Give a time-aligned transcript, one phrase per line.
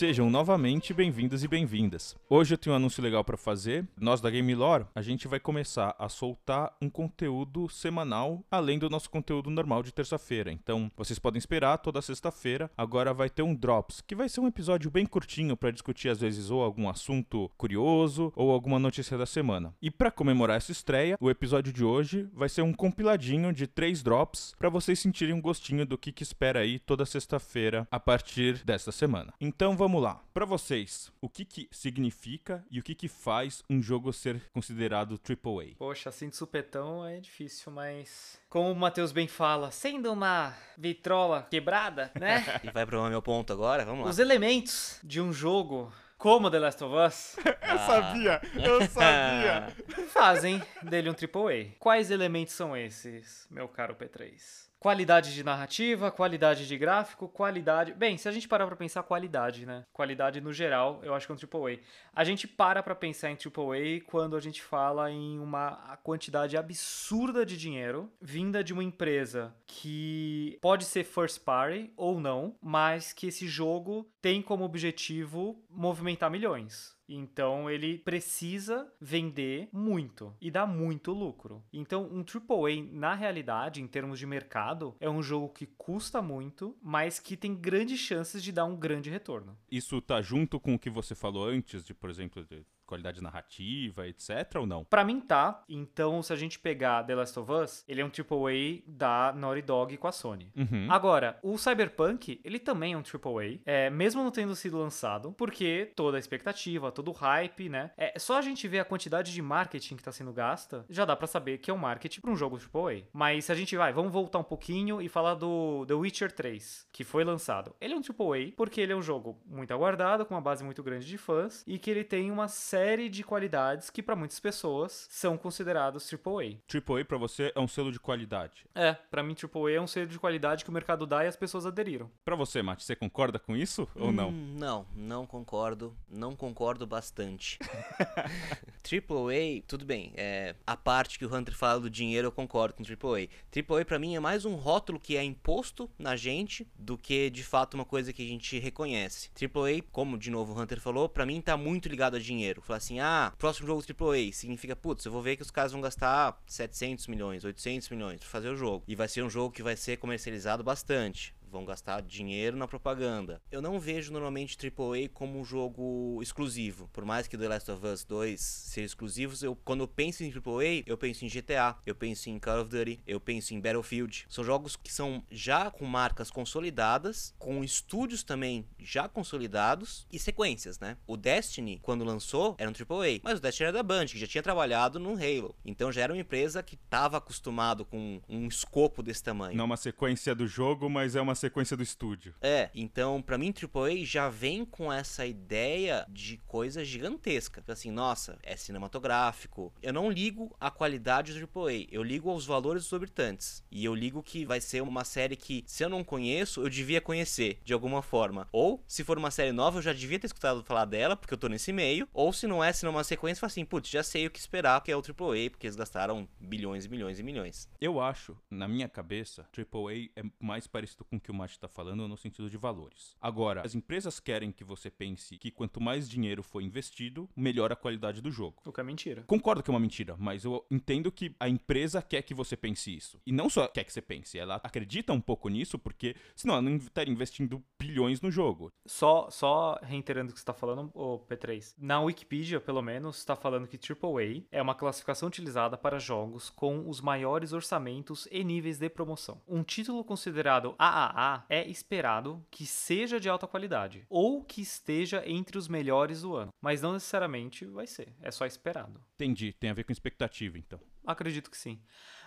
[0.00, 2.16] Sejam novamente bem-vindos e bem-vindas.
[2.26, 3.86] Hoje eu tenho um anúncio legal para fazer.
[4.00, 8.88] Nós da Game Lore, a gente vai começar a soltar um conteúdo semanal além do
[8.88, 10.50] nosso conteúdo normal de terça-feira.
[10.50, 12.70] Então, vocês podem esperar toda sexta-feira.
[12.78, 16.18] Agora vai ter um drops, que vai ser um episódio bem curtinho para discutir às
[16.18, 19.74] vezes ou algum assunto curioso ou alguma notícia da semana.
[19.82, 24.02] E para comemorar essa estreia, o episódio de hoje vai ser um compiladinho de três
[24.02, 28.64] drops para vocês sentirem um gostinho do que, que espera aí toda sexta-feira a partir
[28.64, 29.34] desta semana.
[29.38, 30.22] Então vamos lá.
[30.32, 35.18] Para vocês, o que, que significa e o que, que faz um jogo ser considerado
[35.18, 35.74] AAA?
[35.78, 38.38] Poxa, assim de supetão é difícil, mas.
[38.48, 42.44] Como o Matheus bem fala, sendo uma vitrola quebrada, né?
[42.62, 44.10] E vai pro meu ponto agora, vamos lá.
[44.10, 48.40] Os elementos de um jogo como The Last of Us Eu sabia!
[48.54, 49.74] Eu sabia!
[50.08, 51.76] fazem dele um AAA.
[51.78, 54.69] Quais elementos são esses, meu caro P3?
[54.80, 57.92] Qualidade de narrativa, qualidade de gráfico, qualidade.
[57.92, 59.84] Bem, se a gente parar pra pensar qualidade, né?
[59.92, 61.80] Qualidade no geral, eu acho que é um AAA.
[62.14, 67.44] A gente para pra pensar em AAA quando a gente fala em uma quantidade absurda
[67.44, 73.26] de dinheiro vinda de uma empresa que pode ser first party ou não, mas que
[73.26, 76.98] esse jogo tem como objetivo movimentar milhões.
[77.10, 81.62] Então ele precisa vender muito e dar muito lucro.
[81.72, 86.76] Então um AAA, na realidade, em termos de mercado, é um jogo que custa muito,
[86.82, 89.56] mas que tem grandes chances de dar um grande retorno.
[89.70, 94.06] Isso tá junto com o que você falou antes, de, por exemplo, de qualidade narrativa,
[94.08, 94.84] etc, ou não?
[94.84, 95.62] Pra mim tá.
[95.68, 99.62] Então, se a gente pegar The Last of Us, ele é um AAA da Naughty
[99.62, 100.52] Dog com a Sony.
[100.56, 100.88] Uhum.
[100.90, 105.92] Agora, o Cyberpunk, ele também é um AAA, é, mesmo não tendo sido lançado, porque
[105.94, 107.92] toda a expectativa, todo o hype, né?
[107.96, 111.14] É só a gente ver a quantidade de marketing que tá sendo gasta, já dá
[111.14, 113.04] pra saber que é um marketing pra um jogo AAA.
[113.12, 116.88] Mas se a gente vai, vamos voltar um pouquinho e falar do The Witcher 3,
[116.92, 117.74] que foi lançado.
[117.80, 120.82] Ele é um AAA porque ele é um jogo muito aguardado, com uma base muito
[120.82, 122.79] grande de fãs e que ele tem uma série
[123.10, 126.58] de qualidades que pra muitas pessoas são considerados AAA.
[126.66, 128.64] AAA pra você é um selo de qualidade.
[128.74, 131.36] É, pra mim AAA é um selo de qualidade que o mercado dá e as
[131.36, 132.10] pessoas aderiram.
[132.24, 134.30] Pra você, Mate, você concorda com isso ou não?
[134.30, 135.94] Hum, não, não concordo.
[136.08, 137.58] Não concordo bastante.
[138.82, 140.12] AAA, tudo bem.
[140.16, 143.28] É, a parte que o Hunter fala do dinheiro, eu concordo com AAA.
[143.54, 147.44] AAA pra mim é mais um rótulo que é imposto na gente do que de
[147.44, 149.30] fato uma coisa que a gente reconhece.
[149.38, 152.62] AAA, como de novo o Hunter falou, pra mim tá muito ligado a dinheiro.
[152.70, 155.80] Falar assim, ah, próximo jogo AAA significa, putz, eu vou ver que os caras vão
[155.80, 158.84] gastar 700 milhões, 800 milhões pra fazer o jogo.
[158.86, 163.42] E vai ser um jogo que vai ser comercializado bastante vão gastar dinheiro na propaganda.
[163.50, 166.88] Eu não vejo normalmente AAA como um jogo exclusivo.
[166.92, 170.32] Por mais que The Last of Us 2 seja exclusivo, eu, quando eu penso em
[170.32, 174.26] AAA, eu penso em GTA, eu penso em Call of Duty, eu penso em Battlefield.
[174.28, 180.78] São jogos que são já com marcas consolidadas, com estúdios também já consolidados e sequências,
[180.78, 180.96] né?
[181.06, 184.26] O Destiny, quando lançou, era um AAA, mas o Destiny era da Band, que já
[184.26, 185.54] tinha trabalhado no Halo.
[185.64, 189.56] Então já era uma empresa que estava acostumado com um escopo desse tamanho.
[189.56, 192.34] Não é uma sequência do jogo, mas é uma sequência do estúdio.
[192.40, 197.62] É, então para mim AAA já vem com essa ideia de coisa gigantesca.
[197.66, 199.72] Assim, nossa, é cinematográfico.
[199.82, 203.64] Eu não ligo à qualidade do AAA, eu ligo aos valores exorbitantes.
[203.70, 207.00] E eu ligo que vai ser uma série que, se eu não conheço, eu devia
[207.00, 208.48] conhecer de alguma forma.
[208.52, 211.38] Ou, se for uma série nova, eu já devia ter escutado falar dela, porque eu
[211.38, 212.08] tô nesse meio.
[212.12, 214.26] Ou, se não é, se não é uma sequência, eu falo assim, putz, já sei
[214.26, 217.68] o que esperar, porque é o AAA, porque eles gastaram bilhões e milhões e milhões.
[217.80, 221.68] Eu acho, na minha cabeça, AAA é mais parecido com o que o Mate está
[221.68, 223.16] falando no sentido de valores.
[223.20, 227.76] Agora, as empresas querem que você pense que quanto mais dinheiro for investido, melhor a
[227.76, 228.60] qualidade do jogo.
[228.64, 229.24] O que é mentira.
[229.26, 232.94] Concordo que é uma mentira, mas eu entendo que a empresa quer que você pense
[232.94, 233.20] isso.
[233.26, 236.62] E não só quer que você pense, ela acredita um pouco nisso, porque senão ela
[236.62, 238.72] não estaria investindo bilhões no jogo.
[238.86, 241.74] Só, só reiterando o que você está falando, o P3.
[241.78, 246.88] Na Wikipedia, pelo menos, está falando que AAA é uma classificação utilizada para jogos com
[246.88, 249.40] os maiores orçamentos e níveis de promoção.
[249.46, 255.58] Um título considerado AAA é esperado que seja de alta qualidade ou que esteja entre
[255.58, 259.00] os melhores do ano, mas não necessariamente vai ser, é só esperado.
[259.14, 260.80] Entendi, tem a ver com expectativa, então.
[261.06, 261.80] Acredito que sim.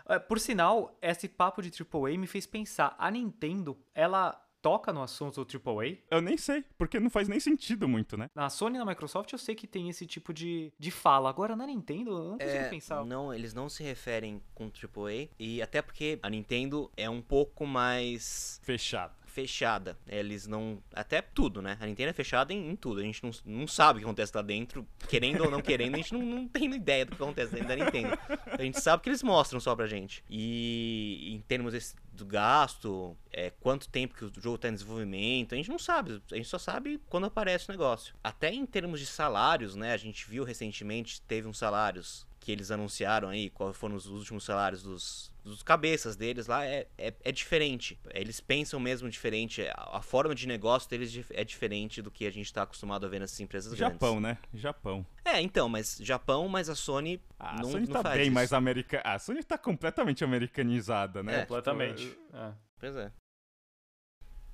[0.07, 5.03] É, Por sinal, esse papo de AAA me fez pensar, a Nintendo, ela toca no
[5.03, 5.97] assunto AAA?
[6.09, 8.29] Eu nem sei, porque não faz nem sentido muito, né?
[8.33, 11.29] Na Sony e na Microsoft eu sei que tem esse tipo de, de fala.
[11.29, 13.05] Agora na Nintendo eu não consigo É, pensar.
[13.05, 15.27] não, eles não se referem com AAA.
[15.37, 19.13] E até porque a Nintendo é um pouco mais Fechado.
[19.33, 19.97] Fechada.
[20.07, 20.81] Eles não.
[20.93, 21.77] Até tudo, né?
[21.81, 22.99] A Nintendo é fechada em, em tudo.
[22.99, 24.87] A gente não, não sabe o que acontece lá dentro.
[25.09, 27.75] Querendo ou não querendo, a gente não, não tem ideia do que acontece dentro da
[27.75, 28.17] Nintendo.
[28.51, 30.23] A gente sabe que eles mostram só pra gente.
[30.29, 35.53] E em termos desse, do gasto, é, quanto tempo que o jogo tá em desenvolvimento,
[35.53, 36.21] a gente não sabe.
[36.31, 38.15] A gente só sabe quando aparece o negócio.
[38.23, 39.93] Até em termos de salários, né?
[39.93, 44.43] A gente viu recentemente, teve uns salários que eles anunciaram aí, quais foram os últimos
[44.43, 47.97] salários dos, dos cabeças deles lá, é, é, é, diferente.
[48.13, 49.61] Eles pensam mesmo diferente.
[49.61, 53.09] A, a, forma de negócio deles é diferente do que a gente está acostumado a
[53.09, 54.41] ver nessas empresas Japão, grandes.
[54.41, 54.59] né?
[54.59, 55.05] Japão.
[55.23, 57.21] É, então, mas Japão, mas a Sony.
[57.39, 58.31] Ah, não, a Sony não tá bem isso.
[58.33, 59.03] mais americana.
[59.05, 61.39] A Sony tá completamente americanizada, né?
[61.39, 62.09] É, Completamente.
[62.09, 62.53] Tipo, É.
[62.77, 63.09] Pois é.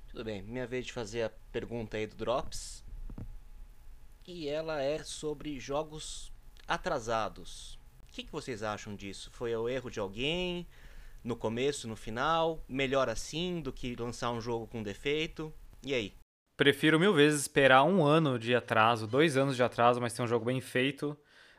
[0.06, 2.84] Tudo bem, minha vez de fazer a pergunta aí do Drops.
[4.24, 6.32] E ela é sobre jogos
[6.68, 7.79] atrasados.
[8.10, 9.30] O que, que vocês acham disso?
[9.32, 10.66] Foi o erro de alguém?
[11.22, 12.60] No começo, no final?
[12.68, 15.52] Melhor assim do que lançar um jogo com defeito?
[15.80, 16.14] E aí?
[16.56, 20.26] Prefiro mil vezes esperar um ano de atraso, dois anos de atraso, mas ter um
[20.26, 21.16] jogo bem feito,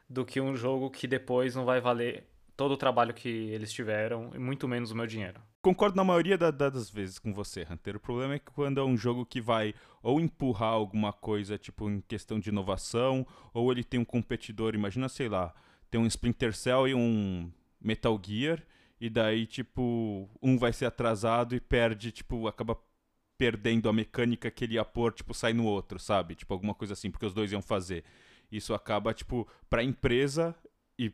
[0.09, 2.27] do que um jogo que depois não vai valer
[2.57, 5.39] todo o trabalho que eles tiveram e muito menos o meu dinheiro.
[5.61, 7.95] Concordo na maioria da- das vezes com você, Hunter.
[7.95, 9.73] O problema é que quando é um jogo que vai
[10.03, 15.07] ou empurrar alguma coisa, tipo, em questão de inovação, ou ele tem um competidor, imagina,
[15.07, 15.53] sei lá,
[15.91, 18.63] tem um Splinter Cell e um Metal Gear,
[18.99, 22.77] e daí, tipo, um vai ser atrasado e perde, tipo, acaba
[23.37, 26.35] perdendo a mecânica que ele ia pôr, tipo, sai no outro, sabe?
[26.35, 28.03] Tipo, alguma coisa assim, porque os dois iam fazer.
[28.51, 30.55] Isso acaba, tipo, pra empresa
[30.97, 31.11] e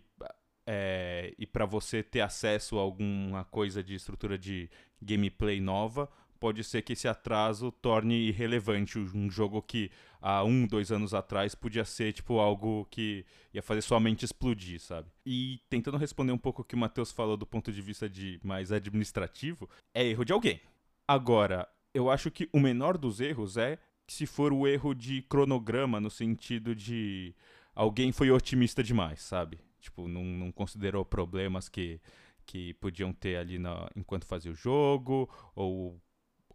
[0.69, 4.69] é, e para você ter acesso a alguma coisa de estrutura de
[5.01, 6.09] gameplay nova,
[6.39, 9.92] pode ser que esse atraso torne irrelevante um jogo que
[10.22, 14.80] há um, dois anos atrás podia ser tipo algo que ia fazer sua mente explodir,
[14.80, 15.10] sabe?
[15.25, 18.39] E tentando responder um pouco o que o Matheus falou do ponto de vista de
[18.44, 20.62] mais administrativo, é erro de alguém.
[21.07, 26.00] Agora, eu acho que o menor dos erros é se for o erro de cronograma,
[26.00, 27.36] no sentido de
[27.75, 29.60] alguém foi otimista demais, sabe?
[29.80, 32.00] Tipo, não, não considerou problemas que,
[32.45, 36.00] que podiam ter ali na, enquanto fazia o jogo, ou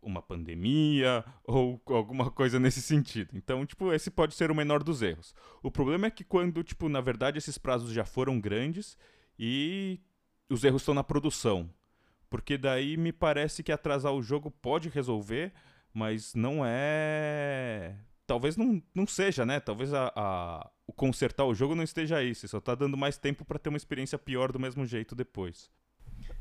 [0.03, 3.31] uma pandemia, ou alguma coisa nesse sentido.
[3.35, 5.35] Então, tipo, esse pode ser o menor dos erros.
[5.63, 8.99] O problema é que quando, tipo, na verdade esses prazos já foram grandes
[9.39, 10.01] e
[10.51, 11.71] os erros estão na produção.
[12.29, 15.53] Porque daí me parece que atrasar o jogo pode resolver,
[15.93, 17.95] mas não é.
[18.27, 19.61] Talvez não, não seja, né?
[19.61, 22.17] Talvez a, a- o consertar o jogo não esteja.
[22.35, 25.71] Você só tá dando mais tempo pra ter uma experiência pior do mesmo jeito depois.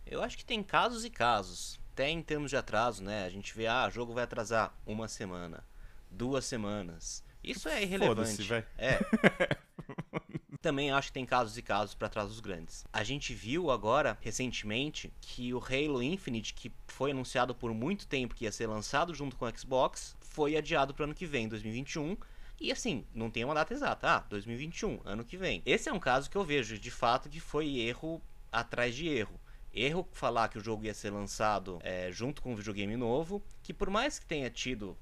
[0.06, 1.81] Eu acho que tem casos e casos.
[1.92, 3.26] Até em termos de atraso, né?
[3.26, 5.64] A gente vê, ah, o jogo vai atrasar uma semana,
[6.10, 7.22] duas semanas.
[7.44, 8.42] Isso é irrelevante.
[8.44, 8.66] Velho.
[8.78, 9.00] É.
[10.62, 12.86] Também acho que tem casos e casos para atrasos grandes.
[12.94, 18.36] A gente viu agora, recentemente, que o Halo Infinite, que foi anunciado por muito tempo
[18.36, 22.16] que ia ser lançado junto com o Xbox, foi adiado para ano que vem, 2021.
[22.60, 24.08] E assim, não tem uma data exata.
[24.08, 25.64] Ah, 2021, ano que vem.
[25.66, 28.22] Esse é um caso que eu vejo, de fato, que foi erro
[28.52, 29.40] atrás de erro.
[29.74, 33.74] Erro falar que o jogo ia ser lançado é, junto com um videogame novo, que
[33.74, 34.98] por mais que tenha tido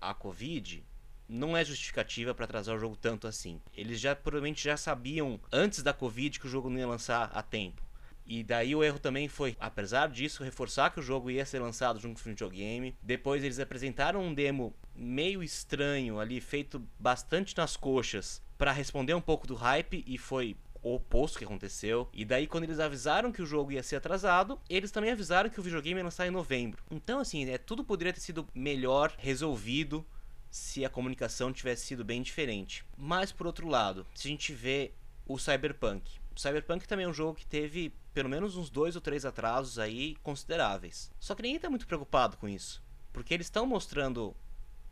[0.00, 0.84] a Covid,
[1.28, 3.60] não é justificativa para atrasar o jogo tanto assim.
[3.74, 7.42] Eles já provavelmente já sabiam antes da Covid que o jogo não ia lançar a
[7.42, 7.86] tempo.
[8.26, 12.00] E daí o erro também foi, apesar disso, reforçar que o jogo ia ser lançado
[12.00, 12.96] junto com o videogame.
[13.00, 19.20] Depois eles apresentaram um demo meio estranho ali, feito bastante nas coxas, para responder um
[19.20, 22.08] pouco do hype e foi o oposto que aconteceu.
[22.12, 25.58] E daí quando eles avisaram que o jogo ia ser atrasado, eles também avisaram que
[25.58, 26.84] o videogame ia lançar em novembro.
[26.88, 30.06] Então assim, é, tudo poderia ter sido melhor resolvido
[30.48, 32.84] se a comunicação tivesse sido bem diferente.
[32.96, 34.92] Mas por outro lado, se a gente vê
[35.26, 39.00] o Cyberpunk, o Cyberpunk também é um jogo que teve pelo menos uns dois ou
[39.00, 41.10] três atrasos aí consideráveis.
[41.18, 42.80] Só que ninguém tá muito preocupado com isso,
[43.12, 44.36] porque eles estão mostrando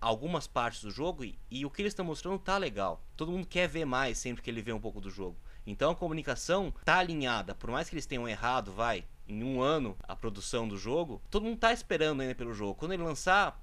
[0.01, 3.01] algumas partes do jogo e, e o que eles estão mostrando tá legal.
[3.17, 5.37] Todo mundo quer ver mais sempre que ele vê um pouco do jogo.
[5.67, 9.97] Então a comunicação tá alinhada, por mais que eles tenham errado, vai, em um ano
[10.07, 12.75] a produção do jogo, todo mundo tá esperando ainda pelo jogo.
[12.75, 13.61] Quando ele lançar,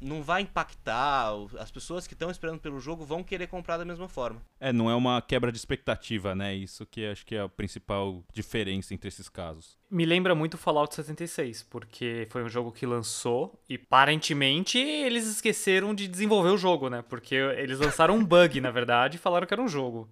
[0.00, 4.08] não vai impactar, as pessoas que estão esperando pelo jogo vão querer comprar da mesma
[4.08, 4.40] forma.
[4.60, 6.54] É, não é uma quebra de expectativa, né?
[6.54, 9.78] Isso que acho que é a principal diferença entre esses casos.
[9.90, 15.94] Me lembra muito Fallout 76, porque foi um jogo que lançou e aparentemente eles esqueceram
[15.94, 17.02] de desenvolver o jogo, né?
[17.08, 20.08] Porque eles lançaram um bug, na verdade, e falaram que era um jogo.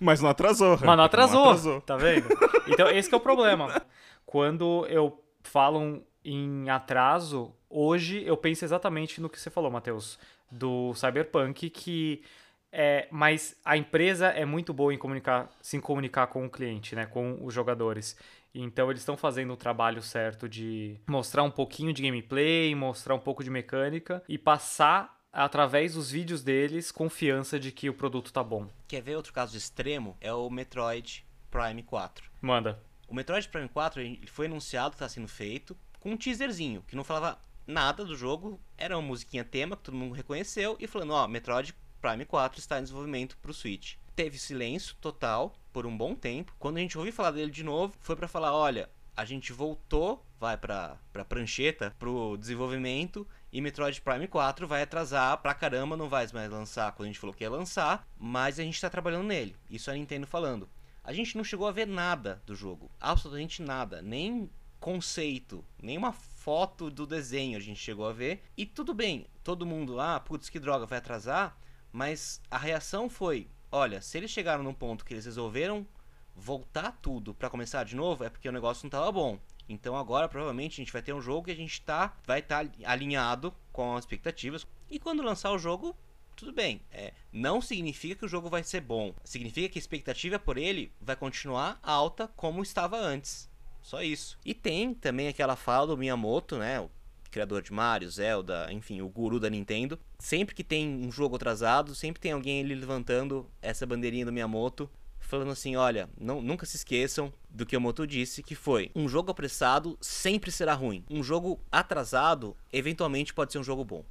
[0.00, 0.78] Mas não atrasou.
[0.80, 1.80] Mas não atrasou, atrasou.
[1.80, 2.28] tá vendo?
[2.68, 3.82] Então esse que é o problema.
[4.24, 10.18] Quando eu falo em atraso, hoje eu penso exatamente no que você falou, Matheus,
[10.50, 12.22] do Cyberpunk, que
[12.70, 17.04] é, mas a empresa é muito boa em comunicar, se comunicar com o cliente, né,
[17.04, 18.16] com os jogadores.
[18.54, 23.18] Então eles estão fazendo o trabalho certo de mostrar um pouquinho de gameplay, mostrar um
[23.18, 28.44] pouco de mecânica e passar através dos vídeos deles confiança de que o produto tá
[28.44, 28.68] bom.
[28.86, 30.16] Quer ver outro caso extremo?
[30.20, 32.30] É o Metroid Prime 4.
[32.40, 32.78] Manda.
[33.08, 36.96] O Metroid Prime 4 ele foi anunciado que está sendo feito com um teaserzinho, que
[36.96, 41.12] não falava nada do jogo, era uma musiquinha tema que todo mundo reconheceu e falando,
[41.12, 43.94] ó, Metroid Prime 4 está em desenvolvimento para o Switch.
[44.16, 46.54] Teve silêncio total por um bom tempo.
[46.58, 50.24] Quando a gente ouviu falar dele de novo, foi para falar, olha, a gente voltou,
[50.42, 56.08] vai para para prancheta, pro desenvolvimento e Metroid Prime 4 vai atrasar pra caramba, não
[56.08, 59.28] vai mais lançar quando a gente falou que ia lançar, mas a gente tá trabalhando
[59.28, 59.54] nele.
[59.70, 60.68] Isso é a Nintendo falando.
[61.04, 66.12] A gente não chegou a ver nada do jogo, absolutamente nada, nem conceito, nem uma
[66.12, 68.42] foto do desenho a gente chegou a ver.
[68.56, 71.56] E tudo bem, todo mundo, ah, putz, que droga, vai atrasar,
[71.92, 75.86] mas a reação foi, olha, se eles chegaram num ponto que eles resolveram
[76.34, 79.38] voltar tudo para começar de novo, é porque o negócio não tava bom.
[79.72, 82.64] Então agora provavelmente a gente vai ter um jogo que a gente tá, vai estar
[82.64, 84.66] tá alinhado com as expectativas.
[84.90, 85.96] E quando lançar o jogo,
[86.36, 86.82] tudo bem.
[86.90, 89.14] É, não significa que o jogo vai ser bom.
[89.24, 93.50] Significa que a expectativa por ele vai continuar alta como estava antes.
[93.80, 94.38] Só isso.
[94.44, 96.80] E tem também aquela fala do Miyamoto, né?
[96.80, 96.90] O
[97.30, 99.98] criador de Mario, Zelda, enfim, o guru da Nintendo.
[100.18, 104.88] Sempre que tem um jogo atrasado, sempre tem alguém ali levantando essa bandeirinha do Miyamoto
[105.32, 109.08] falando assim: olha, não, nunca se esqueçam do que o Moto disse, que foi: um
[109.08, 111.02] jogo apressado sempre será ruim.
[111.08, 114.04] Um jogo atrasado, eventualmente, pode ser um jogo bom.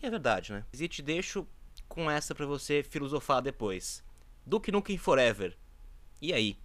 [0.00, 0.64] E é verdade, né?
[0.72, 1.44] E te deixo
[1.88, 4.04] com essa para você filosofar depois.
[4.46, 5.56] Duke Nukem Forever.
[6.20, 6.56] E aí?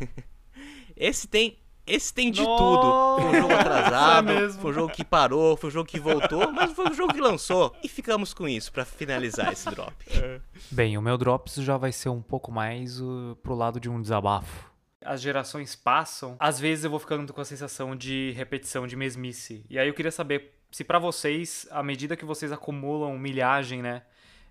[0.96, 3.22] Esse tem esse tem de Nossa, tudo.
[3.22, 6.52] Foi um jogo atrasado, é foi um jogo que parou, foi um jogo que voltou,
[6.52, 7.74] mas foi um jogo que lançou.
[7.82, 9.94] E ficamos com isso para finalizar esse drop.
[10.18, 10.40] É.
[10.70, 14.00] Bem, o meu drops já vai ser um pouco mais uh, pro lado de um
[14.02, 14.68] desabafo.
[15.04, 19.64] As gerações passam, às vezes eu vou ficando com a sensação de repetição, de mesmice.
[19.70, 24.02] E aí eu queria saber se para vocês, à medida que vocês acumulam milhagem, né,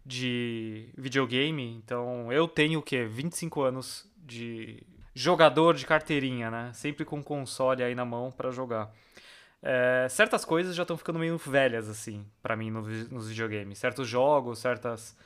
[0.05, 3.05] de videogame, então eu tenho o quê?
[3.05, 4.81] 25 anos de
[5.17, 6.71] jogador de carteirinha, né?
[6.73, 8.93] Sempre com console aí na mão para jogar.
[9.63, 13.79] É, certas coisas já estão ficando meio velhas, assim, para mim no, nos videogames.
[13.79, 15.17] Certos jogos, certas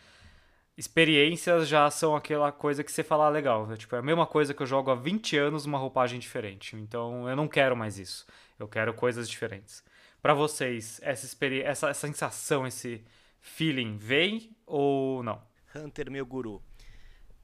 [0.77, 3.67] experiências já são aquela coisa que você fala ah, legal.
[3.67, 3.75] Né?
[3.75, 6.75] Tipo, é a mesma coisa que eu jogo há 20 anos, uma roupagem diferente.
[6.77, 8.25] Então eu não quero mais isso.
[8.57, 9.83] Eu quero coisas diferentes.
[10.21, 13.03] Para vocês, essa, experiência, essa, essa sensação, esse
[13.41, 15.41] feeling vem ou não?
[15.75, 16.61] Hunter, meu guru.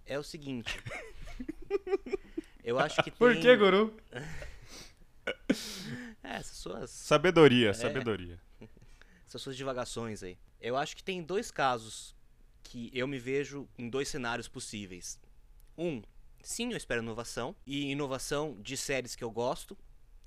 [0.05, 0.79] É o seguinte.
[2.67, 3.13] Eu acho que tem...
[3.17, 3.95] Por que, guru?
[6.21, 6.89] é, essas suas...
[6.91, 7.73] Sabedoria, é...
[7.73, 8.37] sabedoria.
[9.25, 10.37] Essas suas divagações aí.
[10.61, 12.15] Eu acho que tem dois casos
[12.63, 15.19] que eu me vejo em dois cenários possíveis.
[15.77, 16.01] Um,
[16.41, 17.53] sim, eu espero inovação.
[17.65, 19.77] E inovação de séries que eu gosto.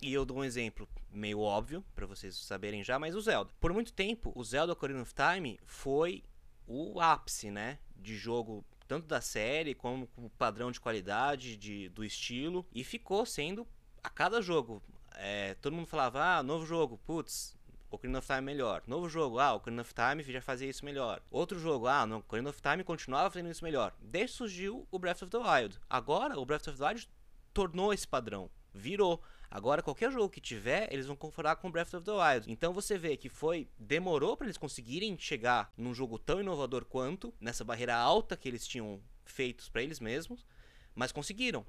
[0.02, 3.50] E eu dou um exemplo meio óbvio, para vocês saberem já, mas o Zelda.
[3.58, 6.22] Por muito tempo, o Zelda Ocarina of Time foi
[6.66, 7.78] o ápice, né?
[7.96, 13.24] De jogo tanto da série como o padrão de qualidade, de, do estilo, e ficou
[13.24, 13.64] sendo
[14.02, 14.82] a cada jogo.
[15.14, 17.56] É, todo mundo falava, ah, novo jogo, putz,
[17.88, 18.82] Ocarina of Time é melhor.
[18.88, 21.22] Novo jogo, ah, Ocarina of Time já fazia isso melhor.
[21.30, 23.94] Outro jogo, ah, no Ocarina of Time continuava fazendo isso melhor.
[24.00, 25.78] Desde surgiu o Breath of the Wild.
[25.88, 27.08] Agora, o Breath of the Wild
[27.54, 29.22] tornou esse padrão, virou.
[29.50, 32.50] Agora, qualquer jogo que tiver, eles vão comparar com Breath of the Wild.
[32.50, 33.68] Então você vê que foi.
[33.76, 38.66] Demorou para eles conseguirem chegar num jogo tão inovador quanto, nessa barreira alta que eles
[38.66, 40.46] tinham feitos para eles mesmos,
[40.94, 41.66] mas conseguiram.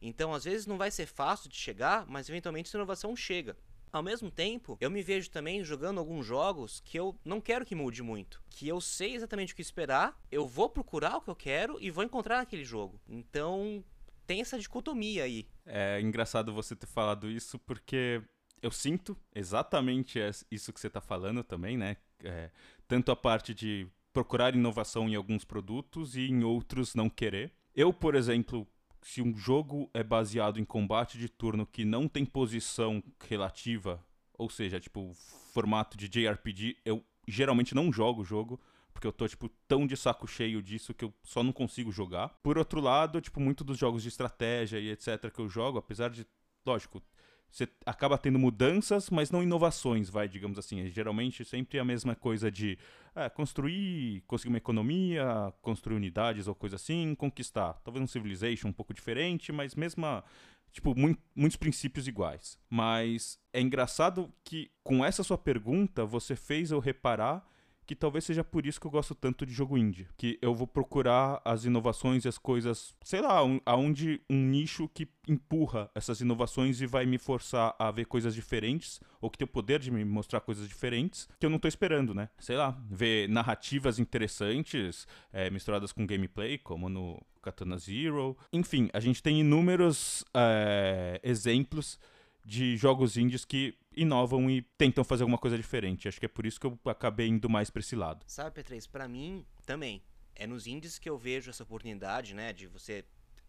[0.00, 3.56] Então, às vezes não vai ser fácil de chegar, mas eventualmente essa inovação chega.
[3.90, 7.76] Ao mesmo tempo, eu me vejo também jogando alguns jogos que eu não quero que
[7.76, 8.42] mude muito.
[8.50, 11.90] Que eu sei exatamente o que esperar, eu vou procurar o que eu quero e
[11.90, 13.00] vou encontrar aquele jogo.
[13.08, 13.84] Então,
[14.26, 15.46] tem essa dicotomia aí.
[15.66, 18.22] É engraçado você ter falado isso porque
[18.62, 20.18] eu sinto exatamente
[20.50, 21.96] isso que você está falando também, né?
[22.22, 22.50] É,
[22.88, 27.52] tanto a parte de procurar inovação em alguns produtos e em outros não querer.
[27.74, 28.66] Eu, por exemplo,
[29.02, 34.02] se um jogo é baseado em combate de turno que não tem posição relativa,
[34.32, 35.12] ou seja, tipo
[35.52, 38.60] formato de JRPG, eu geralmente não jogo o jogo
[39.04, 42.30] porque eu tô, tipo, tão de saco cheio disso que eu só não consigo jogar.
[42.42, 46.08] Por outro lado, tipo, muito dos jogos de estratégia e etc que eu jogo, apesar
[46.08, 46.26] de,
[46.64, 47.02] lógico,
[47.50, 50.80] você acaba tendo mudanças, mas não inovações, vai, digamos assim.
[50.80, 52.78] É geralmente sempre a mesma coisa de
[53.14, 57.74] é, construir, conseguir uma economia, construir unidades ou coisa assim, conquistar.
[57.84, 60.24] Talvez um Civilization um pouco diferente, mas mesma.
[60.72, 62.58] Tipo, muito, muitos princípios iguais.
[62.68, 67.46] Mas é engraçado que com essa sua pergunta você fez eu reparar
[67.86, 70.06] que talvez seja por isso que eu gosto tanto de jogo indie.
[70.16, 74.88] Que eu vou procurar as inovações e as coisas, sei lá, um, aonde um nicho
[74.88, 79.44] que empurra essas inovações e vai me forçar a ver coisas diferentes, ou que tem
[79.44, 82.28] o poder de me mostrar coisas diferentes, que eu não tô esperando, né?
[82.38, 88.36] Sei lá, ver narrativas interessantes é, misturadas com gameplay, como no Katana Zero.
[88.52, 91.98] Enfim, a gente tem inúmeros é, exemplos
[92.44, 96.08] de jogos indies que inovam e tentam fazer alguma coisa diferente.
[96.08, 98.24] Acho que é por isso que eu acabei indo mais pra esse lado.
[98.26, 100.02] Sabe, P3, pra mim também.
[100.34, 103.04] É nos indies que eu vejo essa oportunidade, né, de você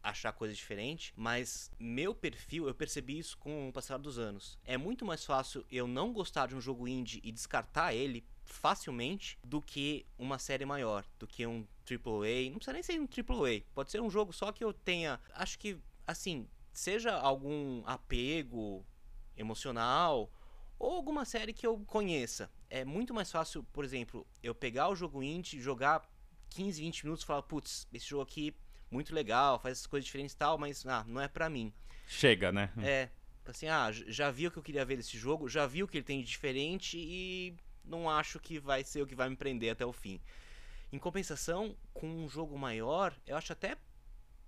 [0.06, 4.58] achar coisas diferentes, mas meu perfil, eu percebi isso com o passar dos anos.
[4.64, 9.38] É muito mais fácil eu não gostar de um jogo indie e descartar ele facilmente
[9.44, 12.52] do que uma série maior, do que um AAA.
[12.52, 15.58] Não precisa nem ser um AAA, pode ser um jogo só que eu tenha, acho
[15.58, 18.86] que assim, seja algum apego
[19.38, 20.30] emocional
[20.78, 22.52] ou alguma série que eu conheça.
[22.70, 26.08] É muito mais fácil, por exemplo, eu pegar o jogo indie, jogar
[26.50, 28.54] 15, 20 minutos e falar, putz, esse jogo aqui
[28.92, 31.74] muito legal, faz essas coisas diferentes e tal, mas ah, não é pra mim.
[32.08, 32.72] Chega, né?
[32.84, 33.10] É,
[33.46, 35.98] assim, ah, já vi o que eu queria ver desse jogo, já vi o que
[35.98, 37.56] ele tem de diferente e
[37.86, 40.20] não acho que vai ser o que vai me prender até o fim.
[40.92, 43.78] Em compensação, com um jogo maior, eu acho até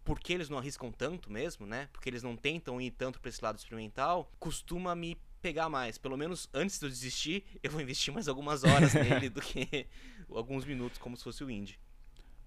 [0.07, 1.89] porque eles não arriscam tanto mesmo, né?
[1.91, 5.97] Porque eles não tentam ir tanto para esse lado experimental, costuma me pegar mais.
[5.97, 9.85] Pelo menos antes de eu desistir, eu vou investir mais algumas horas nele do que
[10.31, 11.77] alguns minutos, como se fosse o indie.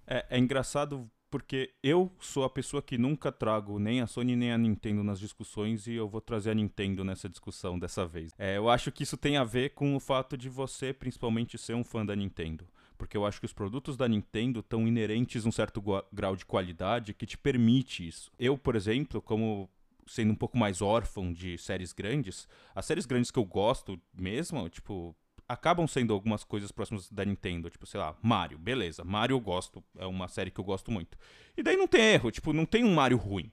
[0.07, 4.53] É, é engraçado porque eu sou a pessoa que nunca trago nem a Sony nem
[4.53, 8.33] a Nintendo nas discussões e eu vou trazer a Nintendo nessa discussão dessa vez.
[8.39, 11.75] É, eu acho que isso tem a ver com o fato de você, principalmente, ser
[11.75, 12.67] um fã da Nintendo
[13.01, 16.45] porque eu acho que os produtos da Nintendo estão inerentes a um certo grau de
[16.45, 18.31] qualidade que te permite isso.
[18.39, 19.71] Eu, por exemplo, como
[20.07, 24.69] sendo um pouco mais órfão de séries grandes, as séries grandes que eu gosto mesmo,
[24.69, 25.17] tipo,
[25.49, 29.83] acabam sendo algumas coisas próximas da Nintendo, tipo, sei lá, Mario, beleza, Mario eu gosto,
[29.97, 31.17] é uma série que eu gosto muito.
[31.57, 33.51] E daí não tem erro, tipo, não tem um Mario ruim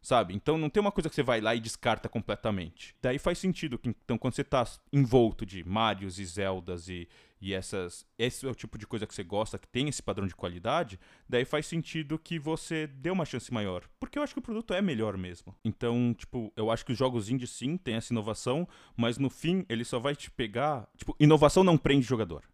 [0.00, 0.34] sabe?
[0.34, 2.94] Então não tem uma coisa que você vai lá e descarta completamente.
[3.02, 7.08] Daí faz sentido que então quando você tá envolto de Marios e Zeldas e,
[7.40, 10.26] e essas esse é o tipo de coisa que você gosta, que tem esse padrão
[10.26, 14.38] de qualidade, daí faz sentido que você dê uma chance maior, porque eu acho que
[14.38, 15.54] o produto é melhor mesmo.
[15.64, 19.64] Então, tipo, eu acho que os jogos indie sim tem essa inovação, mas no fim
[19.68, 22.44] ele só vai te pegar, tipo, inovação não prende jogador.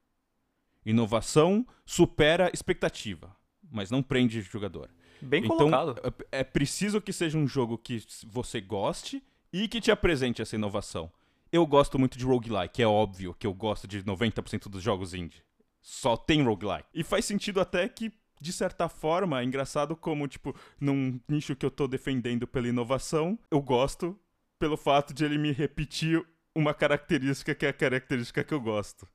[0.84, 3.34] Inovação supera expectativa,
[3.70, 4.90] mas não prende jogador.
[5.20, 5.96] Bem então, colocado.
[6.30, 10.56] É, é preciso que seja um jogo que você goste e que te apresente essa
[10.56, 11.10] inovação.
[11.54, 15.40] Eu gosto muito de roguelike, é óbvio que eu gosto de 90% dos jogos indie.
[15.80, 16.88] Só tem roguelike.
[16.92, 21.64] E faz sentido até que, de certa forma, é engraçado como, tipo, num nicho que
[21.64, 24.18] eu tô defendendo pela inovação, eu gosto
[24.58, 29.06] pelo fato de ele me repetir uma característica que é a característica que eu gosto.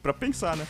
[0.00, 0.66] Pra pensar, né?